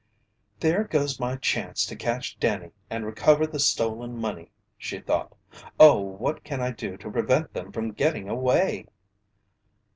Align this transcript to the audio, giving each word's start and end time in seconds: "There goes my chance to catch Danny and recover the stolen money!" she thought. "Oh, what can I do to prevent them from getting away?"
"There 0.59 0.83
goes 0.83 1.19
my 1.19 1.35
chance 1.35 1.85
to 1.85 1.95
catch 1.95 2.39
Danny 2.39 2.71
and 2.89 3.05
recover 3.05 3.45
the 3.45 3.59
stolen 3.59 4.17
money!" 4.17 4.49
she 4.75 4.99
thought. 4.99 5.37
"Oh, 5.79 5.99
what 5.99 6.43
can 6.43 6.59
I 6.59 6.71
do 6.71 6.97
to 6.97 7.11
prevent 7.11 7.53
them 7.53 7.71
from 7.71 7.91
getting 7.91 8.27
away?" 8.27 8.87